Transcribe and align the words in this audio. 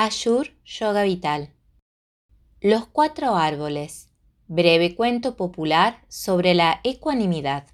Ayur 0.00 0.52
Yoga 0.64 1.02
Vital. 1.02 1.50
Los 2.60 2.86
cuatro 2.86 3.34
árboles. 3.34 4.10
Breve 4.46 4.94
cuento 4.94 5.34
popular 5.34 6.04
sobre 6.06 6.54
la 6.54 6.78
ecuanimidad. 6.84 7.66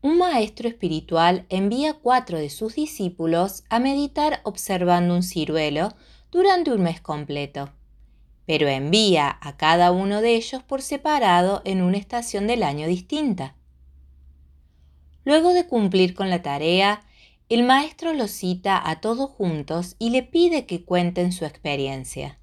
Un 0.00 0.16
maestro 0.16 0.70
espiritual 0.70 1.44
envía 1.50 1.92
cuatro 1.92 2.38
de 2.38 2.48
sus 2.48 2.76
discípulos 2.76 3.64
a 3.68 3.80
meditar 3.80 4.40
observando 4.44 5.14
un 5.14 5.22
ciruelo 5.22 5.92
durante 6.30 6.72
un 6.72 6.84
mes 6.84 7.02
completo, 7.02 7.68
pero 8.46 8.66
envía 8.66 9.36
a 9.42 9.58
cada 9.58 9.90
uno 9.90 10.22
de 10.22 10.36
ellos 10.36 10.62
por 10.62 10.80
separado 10.80 11.60
en 11.66 11.82
una 11.82 11.98
estación 11.98 12.46
del 12.46 12.62
año 12.62 12.86
distinta. 12.86 13.56
Luego 15.26 15.52
de 15.52 15.66
cumplir 15.66 16.14
con 16.14 16.30
la 16.30 16.40
tarea, 16.40 17.02
el 17.54 17.64
maestro 17.64 18.14
los 18.14 18.30
cita 18.30 18.80
a 18.82 19.02
todos 19.02 19.28
juntos 19.28 19.96
y 19.98 20.08
le 20.08 20.22
pide 20.22 20.64
que 20.64 20.86
cuenten 20.86 21.32
su 21.32 21.44
experiencia. 21.44 22.38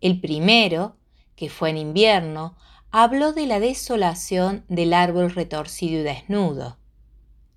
El 0.00 0.20
primero, 0.20 0.94
que 1.34 1.50
fue 1.50 1.70
en 1.70 1.78
invierno, 1.78 2.54
habló 2.92 3.32
de 3.32 3.46
la 3.46 3.58
desolación 3.58 4.64
del 4.68 4.94
árbol 4.94 5.32
retorcido 5.32 6.00
y 6.00 6.04
desnudo. 6.04 6.78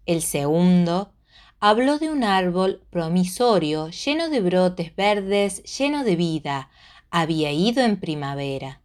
El 0.07 0.23
segundo 0.23 1.13
habló 1.59 1.99
de 1.99 2.09
un 2.09 2.23
árbol 2.23 2.81
promisorio 2.89 3.89
lleno 3.89 4.29
de 4.29 4.41
brotes 4.41 4.95
verdes, 4.95 5.62
lleno 5.77 6.03
de 6.03 6.15
vida, 6.15 6.71
había 7.12 7.51
ido 7.51 7.84
en 7.84 7.99
primavera. 7.99 8.81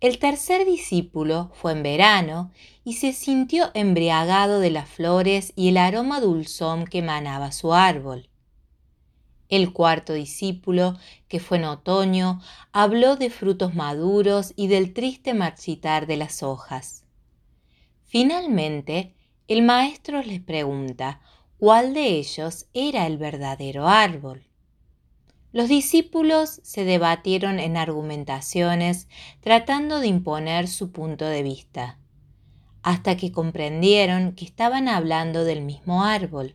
El 0.00 0.18
tercer 0.18 0.64
discípulo 0.64 1.50
fue 1.52 1.72
en 1.72 1.82
verano 1.82 2.50
y 2.84 2.94
se 2.94 3.12
sintió 3.12 3.70
embriagado 3.74 4.58
de 4.58 4.70
las 4.70 4.88
flores 4.88 5.52
y 5.56 5.68
el 5.68 5.76
aroma 5.76 6.20
dulzón 6.20 6.86
que 6.86 7.00
emanaba 7.00 7.52
su 7.52 7.74
árbol. 7.74 8.30
El 9.50 9.74
cuarto 9.74 10.14
discípulo, 10.14 10.96
que 11.28 11.38
fue 11.38 11.58
en 11.58 11.64
otoño, 11.64 12.40
habló 12.72 13.16
de 13.16 13.28
frutos 13.28 13.74
maduros 13.74 14.54
y 14.56 14.68
del 14.68 14.94
triste 14.94 15.34
marchitar 15.34 16.06
de 16.06 16.16
las 16.16 16.42
hojas. 16.42 17.04
Finalmente, 18.06 19.14
el 19.48 19.60
maestro 19.60 20.22
les 20.22 20.40
pregunta 20.40 21.20
cuál 21.58 21.92
de 21.92 22.06
ellos 22.06 22.68
era 22.72 23.06
el 23.06 23.18
verdadero 23.18 23.86
árbol. 23.86 24.49
Los 25.52 25.68
discípulos 25.68 26.60
se 26.62 26.84
debatieron 26.84 27.58
en 27.58 27.76
argumentaciones 27.76 29.08
tratando 29.40 29.98
de 29.98 30.06
imponer 30.06 30.68
su 30.68 30.92
punto 30.92 31.24
de 31.24 31.42
vista, 31.42 31.98
hasta 32.82 33.16
que 33.16 33.32
comprendieron 33.32 34.32
que 34.32 34.44
estaban 34.44 34.86
hablando 34.86 35.44
del 35.44 35.62
mismo 35.62 36.04
árbol 36.04 36.54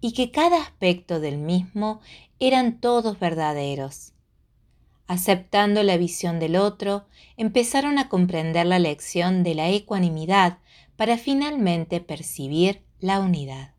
y 0.00 0.12
que 0.12 0.30
cada 0.30 0.62
aspecto 0.62 1.20
del 1.20 1.36
mismo 1.36 2.00
eran 2.40 2.80
todos 2.80 3.20
verdaderos. 3.20 4.14
Aceptando 5.06 5.82
la 5.82 5.98
visión 5.98 6.40
del 6.40 6.56
otro, 6.56 7.04
empezaron 7.36 7.98
a 7.98 8.08
comprender 8.08 8.64
la 8.66 8.78
lección 8.78 9.42
de 9.42 9.54
la 9.54 9.68
ecuanimidad 9.68 10.58
para 10.96 11.18
finalmente 11.18 12.00
percibir 12.00 12.82
la 12.98 13.20
unidad. 13.20 13.74